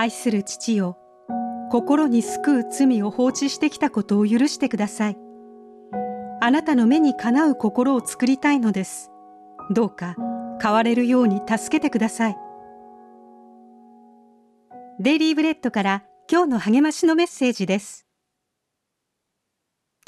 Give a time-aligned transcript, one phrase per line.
[0.00, 0.96] 愛する父よ
[1.70, 5.18] 心に救う罪を放置してきたことを許してください。
[6.40, 9.10] あなたの目にかなう心を作りたいのです。
[9.70, 10.16] どうか
[10.60, 12.36] 変われるように助けてください。
[15.00, 18.06] デイリーブレッドから今日の励ましのメッセージです。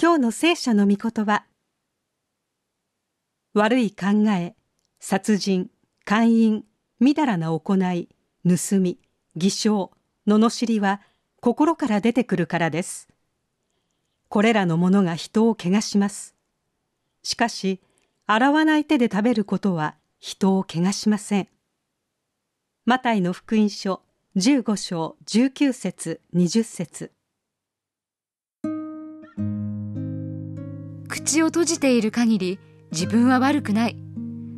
[0.00, 1.44] 今日の聖書の御言葉。
[3.52, 4.56] 悪い考え
[5.00, 5.68] 殺人
[6.06, 6.64] 姦淫
[6.98, 8.08] みだらな行い
[8.48, 8.98] 盗み
[9.36, 9.92] 偽証。
[10.26, 11.00] 罵りは
[11.40, 13.08] 心から出てくるからです
[14.28, 16.36] これらのものが人を汚します
[17.22, 17.80] しかし
[18.26, 21.48] 洗わない手で食べることは人を汚しません
[22.86, 24.02] マタイの福音書
[24.36, 27.12] 15章19節20節
[31.08, 32.58] 口を閉じている限り
[32.92, 33.96] 自分は悪くない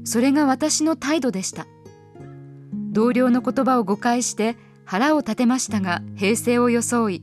[0.04, 1.66] それが私の態度でした
[2.94, 7.22] 同僚の言葉を誤解して腹を立てましたが平静を装い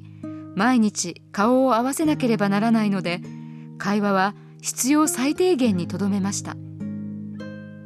[0.54, 3.22] 毎日顔を合わせなければならないので
[3.78, 6.56] 会話は必要最低限にとどめました。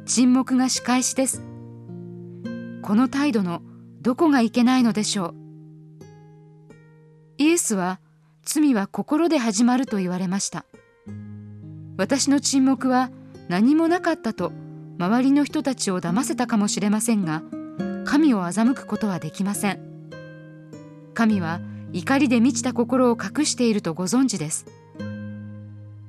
[0.04, 1.42] 沈黙が仕返しです。
[2.82, 3.62] この態度の
[4.02, 5.34] どこがいけないのでしょう。
[7.38, 8.00] イエスは
[8.42, 10.66] 罪は心で始まると言われました。
[11.96, 13.10] 私の沈黙は
[13.48, 14.52] 何もなかったと
[14.98, 17.42] 周りの人たちを騙せたかもしれませんが
[18.26, 19.78] 神を欺くことはできません。
[21.14, 21.60] 神は
[21.92, 24.66] 怒りで満ちた心を隠しているとご存知です。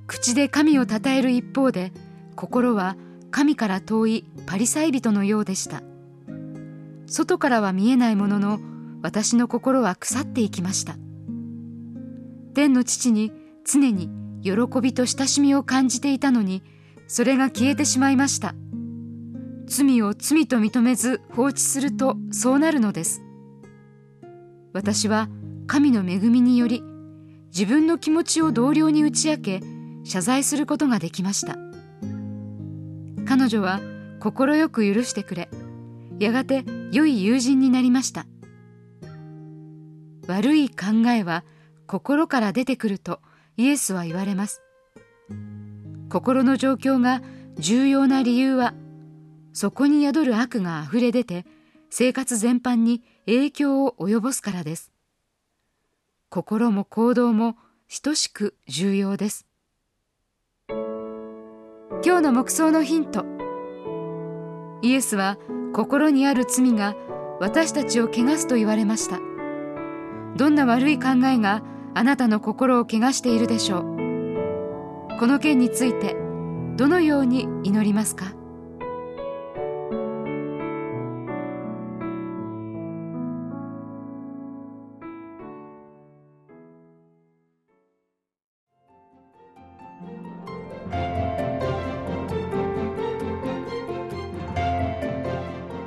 [0.07, 1.91] 口で神を称える一方で
[2.35, 2.97] 心は
[3.29, 5.83] 神から遠いパリサイ人のようでした。
[7.05, 8.59] 外からは見えないものの
[9.03, 10.95] 私の心は腐っていきました。
[12.55, 13.31] 天の父に
[13.63, 14.09] 常に
[14.41, 16.63] 喜びと親しみを感じていたのに
[17.07, 18.55] それが消えてしまいました。
[19.67, 23.21] 罪を罪と認めず放置するとそうなるのです。
[24.73, 25.29] 私は
[25.67, 26.81] 神の恵みにより
[27.47, 29.61] 自分の気持ちを同僚に打ち明け
[30.03, 31.57] 謝罪することができました。
[33.25, 33.81] 彼女は
[34.19, 35.49] 快く許してくれ
[36.17, 38.25] やがて良い友人になりました。
[40.27, 41.43] 悪い考えは
[41.87, 43.19] 心から出てくると
[43.57, 44.61] イエスは言われます。
[46.09, 47.21] 心の状況が
[47.55, 48.73] 重要な理由は
[49.57, 51.43] そこに宿る悪があふれ出て
[51.89, 54.91] 生活全般に影響を及ぼすからです。
[56.29, 57.57] 心も行動も
[58.03, 59.47] 等しく重要です。
[60.69, 63.25] 今日の目想のヒント。
[64.83, 65.39] イエスは
[65.73, 66.93] 心にある罪が
[67.39, 69.17] 私たちを汚すと言われました。
[70.35, 71.63] どんな悪い考えが
[71.95, 73.81] あなたの心を汚しているでしょう。
[75.19, 76.15] この件について
[76.75, 78.35] どのように祈りますか？